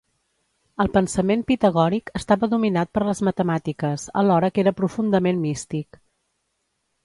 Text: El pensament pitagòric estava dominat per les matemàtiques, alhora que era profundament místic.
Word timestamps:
El 0.83 0.87
pensament 0.95 1.43
pitagòric 1.51 2.09
estava 2.21 2.49
dominat 2.55 2.91
per 2.97 3.05
les 3.09 3.23
matemàtiques, 3.29 4.09
alhora 4.25 4.53
que 4.57 4.65
era 4.67 4.77
profundament 4.83 5.43
místic. 5.49 6.05